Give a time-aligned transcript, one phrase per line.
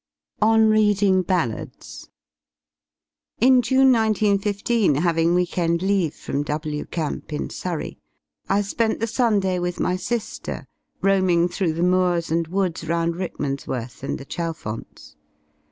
[0.41, 2.09] ON READING BALLADS
[3.39, 7.99] In June 191 5, having week end leave from W Camp, in Surrey,
[8.49, 10.65] I spent the Sunday with my sifter
[11.03, 15.17] roaming through the moors and woods round Rickmansworth and the Chalfonts.